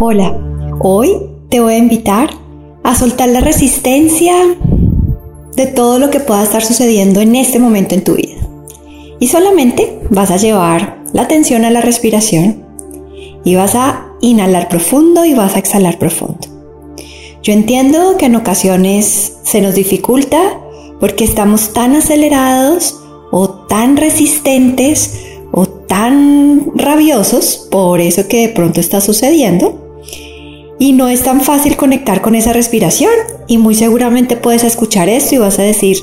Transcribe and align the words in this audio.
Hola, 0.00 0.36
hoy 0.80 1.08
te 1.50 1.60
voy 1.60 1.74
a 1.74 1.78
invitar 1.78 2.30
a 2.82 2.96
soltar 2.96 3.28
la 3.28 3.40
resistencia 3.40 4.34
de 5.54 5.66
todo 5.68 6.00
lo 6.00 6.10
que 6.10 6.18
pueda 6.18 6.42
estar 6.42 6.64
sucediendo 6.64 7.20
en 7.20 7.36
este 7.36 7.60
momento 7.60 7.94
en 7.94 8.02
tu 8.02 8.16
vida. 8.16 8.34
Y 9.20 9.28
solamente 9.28 10.00
vas 10.10 10.32
a 10.32 10.36
llevar 10.36 11.04
la 11.12 11.22
atención 11.22 11.64
a 11.64 11.70
la 11.70 11.80
respiración 11.80 12.64
y 13.44 13.54
vas 13.54 13.76
a 13.76 14.08
inhalar 14.20 14.68
profundo 14.68 15.24
y 15.24 15.32
vas 15.32 15.54
a 15.54 15.60
exhalar 15.60 15.96
profundo. 15.96 16.40
Yo 17.44 17.52
entiendo 17.52 18.16
que 18.18 18.26
en 18.26 18.34
ocasiones 18.34 19.36
se 19.44 19.60
nos 19.60 19.76
dificulta 19.76 20.58
porque 20.98 21.22
estamos 21.22 21.72
tan 21.72 21.94
acelerados 21.94 23.00
o 23.30 23.48
tan 23.48 23.96
resistentes 23.96 25.20
o 25.52 25.66
tan 25.66 26.72
rabiosos 26.74 27.68
por 27.70 28.00
eso 28.00 28.26
que 28.26 28.48
de 28.48 28.52
pronto 28.52 28.80
está 28.80 29.00
sucediendo 29.00 29.83
y 30.84 30.92
no 30.92 31.08
es 31.08 31.22
tan 31.22 31.40
fácil 31.40 31.78
conectar 31.78 32.20
con 32.20 32.34
esa 32.34 32.52
respiración. 32.52 33.10
Y 33.46 33.56
muy 33.56 33.74
seguramente 33.74 34.36
puedes 34.36 34.64
escuchar 34.64 35.08
esto 35.08 35.34
y 35.34 35.38
vas 35.38 35.58
a 35.58 35.62
decir, 35.62 35.96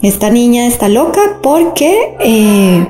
esta 0.00 0.30
niña 0.30 0.66
está 0.66 0.88
loca 0.88 1.38
porque 1.42 2.16
eh, 2.20 2.88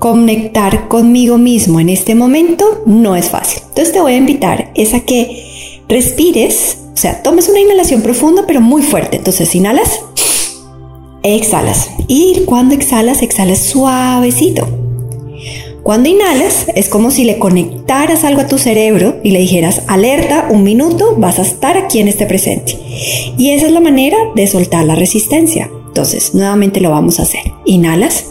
conectar 0.00 0.88
conmigo 0.88 1.38
mismo 1.38 1.78
en 1.78 1.88
este 1.88 2.16
momento 2.16 2.82
no 2.84 3.14
es 3.14 3.30
fácil. 3.30 3.62
Entonces 3.68 3.92
te 3.92 4.00
voy 4.00 4.14
a 4.14 4.16
invitar 4.16 4.72
es 4.74 4.92
a 4.92 5.00
que 5.00 5.84
respires, 5.88 6.78
o 6.92 6.96
sea, 6.96 7.22
tomes 7.22 7.48
una 7.48 7.60
inhalación 7.60 8.02
profunda 8.02 8.42
pero 8.44 8.60
muy 8.60 8.82
fuerte. 8.82 9.18
Entonces 9.18 9.54
inhalas, 9.54 10.00
exhalas. 11.22 11.90
Y 12.08 12.42
cuando 12.44 12.74
exhalas, 12.74 13.22
exhalas 13.22 13.60
suavecito. 13.60 14.83
Cuando 15.84 16.08
inhalas 16.08 16.66
es 16.74 16.88
como 16.88 17.10
si 17.10 17.24
le 17.24 17.38
conectaras 17.38 18.24
algo 18.24 18.40
a 18.40 18.46
tu 18.46 18.56
cerebro 18.56 19.16
y 19.22 19.32
le 19.32 19.40
dijeras, 19.40 19.82
alerta, 19.86 20.48
un 20.48 20.62
minuto, 20.62 21.14
vas 21.18 21.38
a 21.38 21.42
estar 21.42 21.76
aquí 21.76 21.98
en 21.98 22.08
este 22.08 22.24
presente. 22.24 22.78
Y 23.36 23.50
esa 23.50 23.66
es 23.66 23.72
la 23.72 23.80
manera 23.80 24.16
de 24.34 24.46
soltar 24.46 24.86
la 24.86 24.94
resistencia. 24.94 25.70
Entonces, 25.88 26.34
nuevamente 26.34 26.80
lo 26.80 26.90
vamos 26.90 27.20
a 27.20 27.24
hacer. 27.24 27.42
Inhalas. 27.66 28.24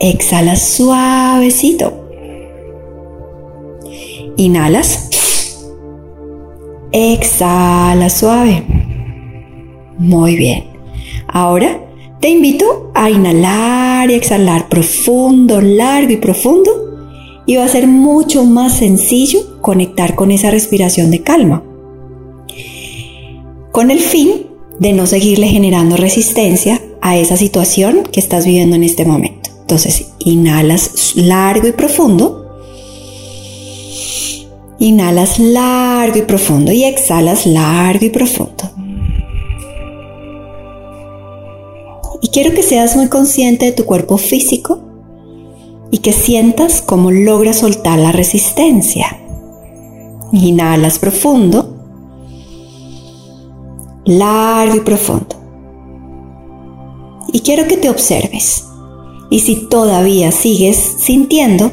Exhalas 0.00 0.62
suavecito. 0.68 1.92
Inhalas. 4.36 5.08
Exhala 6.90 8.10
suave. 8.10 8.64
Muy 9.96 10.34
bien. 10.34 10.64
Ahora 11.28 11.80
te 12.20 12.30
invito 12.30 12.90
a 12.96 13.10
inhalar 13.10 13.77
y 14.06 14.14
exhalar 14.14 14.68
profundo, 14.68 15.60
largo 15.60 16.12
y 16.12 16.16
profundo 16.16 16.70
y 17.46 17.56
va 17.56 17.64
a 17.64 17.68
ser 17.68 17.86
mucho 17.88 18.44
más 18.44 18.76
sencillo 18.78 19.60
conectar 19.60 20.14
con 20.14 20.30
esa 20.30 20.50
respiración 20.50 21.10
de 21.10 21.22
calma. 21.22 21.64
Con 23.72 23.90
el 23.90 24.00
fin 24.00 24.46
de 24.78 24.92
no 24.92 25.06
seguirle 25.06 25.48
generando 25.48 25.96
resistencia 25.96 26.80
a 27.00 27.16
esa 27.16 27.36
situación 27.36 28.02
que 28.12 28.20
estás 28.20 28.44
viviendo 28.44 28.76
en 28.76 28.84
este 28.84 29.04
momento. 29.04 29.50
Entonces, 29.60 30.12
inhalas 30.18 31.16
largo 31.16 31.68
y 31.68 31.72
profundo. 31.72 32.60
Inhalas 34.78 35.38
largo 35.38 36.18
y 36.18 36.22
profundo 36.22 36.70
y 36.70 36.84
exhalas 36.84 37.46
largo 37.46 38.06
y 38.06 38.10
profundo. 38.10 38.70
Quiero 42.40 42.54
que 42.54 42.62
seas 42.62 42.94
muy 42.94 43.08
consciente 43.08 43.66
de 43.66 43.72
tu 43.72 43.84
cuerpo 43.84 44.16
físico 44.16 44.78
y 45.90 45.98
que 45.98 46.12
sientas 46.12 46.82
cómo 46.82 47.10
logras 47.10 47.56
soltar 47.56 47.98
la 47.98 48.12
resistencia. 48.12 49.18
Inhalas 50.30 51.00
profundo, 51.00 51.74
largo 54.04 54.76
y 54.76 54.80
profundo. 54.82 55.34
Y 57.32 57.40
quiero 57.40 57.66
que 57.66 57.76
te 57.76 57.90
observes. 57.90 58.66
Y 59.30 59.40
si 59.40 59.66
todavía 59.68 60.30
sigues 60.30 60.76
sintiendo 60.76 61.72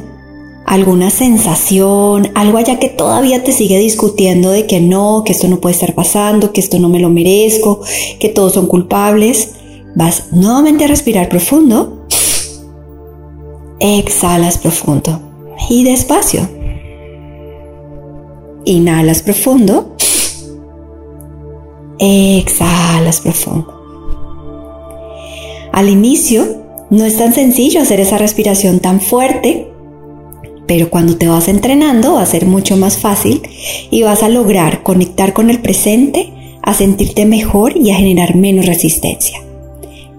alguna 0.66 1.12
sensación, 1.12 2.32
algo 2.34 2.58
allá 2.58 2.80
que 2.80 2.90
todavía 2.90 3.44
te 3.44 3.52
sigue 3.52 3.78
discutiendo 3.78 4.50
de 4.50 4.66
que 4.66 4.82
no, 4.82 5.22
que 5.28 5.34
esto 5.34 5.48
no 5.48 5.62
puede 5.62 5.76
estar 5.76 5.94
pasando, 5.94 6.54
que 6.54 6.62
esto 6.62 6.80
no 6.80 6.90
me 6.90 7.00
lo 7.00 7.12
merezco, 7.12 7.82
que 8.20 8.30
todos 8.30 8.54
son 8.54 8.66
culpables, 8.66 9.52
Vas 9.96 10.34
nuevamente 10.34 10.84
a 10.84 10.88
respirar 10.88 11.30
profundo. 11.30 12.06
Exhalas 13.80 14.58
profundo 14.58 15.22
y 15.70 15.84
despacio. 15.84 16.48
Inhalas 18.66 19.22
profundo. 19.22 19.96
Exhalas 21.98 23.22
profundo. 23.22 23.72
Al 25.72 25.90
inicio 25.90 26.46
no 26.90 27.06
es 27.06 27.18
tan 27.18 27.34
sencillo 27.34 27.82
hacer 27.82 28.00
esa 28.00 28.18
respiración 28.18 28.80
tan 28.80 29.00
fuerte, 29.00 29.72
pero 30.68 30.90
cuando 30.90 31.18
te 31.18 31.28
vas 31.28 31.48
entrenando 31.48 32.16
va 32.16 32.22
a 32.22 32.26
ser 32.26 32.46
mucho 32.46 32.76
más 32.76 32.98
fácil 32.98 33.42
y 33.92 34.04
vas 34.04 34.24
a 34.24 34.30
lograr 34.30 34.84
conectar 34.84 35.34
con 35.34 35.50
el 35.50 35.62
presente, 35.62 36.34
a 36.62 36.74
sentirte 36.74 37.26
mejor 37.26 37.78
y 37.78 37.92
a 37.92 37.96
generar 37.96 38.36
menos 38.36 38.66
resistencia. 38.66 39.45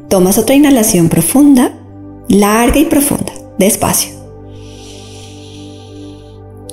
Tomas 0.09 0.39
otra 0.39 0.55
inhalación 0.55 1.09
profunda, 1.09 1.73
larga 2.29 2.79
y 2.79 2.85
profunda, 2.85 3.33
despacio. 3.59 4.15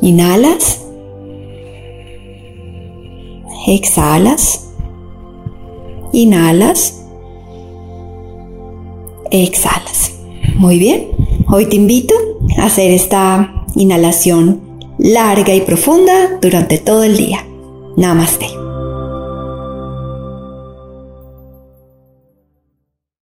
Inhalas. 0.02 0.82
Exhalas. 3.66 4.70
Inhalas. 6.12 7.02
Exhalas. 9.32 10.12
Muy 10.56 10.78
bien. 10.78 11.08
Hoy 11.48 11.66
te 11.68 11.78
invito 11.78 12.14
a 12.58 12.66
hacer 12.66 12.92
esta 12.92 13.66
inhalación 13.76 14.62
larga 14.98 15.56
y 15.56 15.62
profunda 15.62 16.38
durante 16.42 16.78
todo 16.78 17.04
el 17.04 17.18
día. 17.18 17.46
Namaste. 17.98 18.63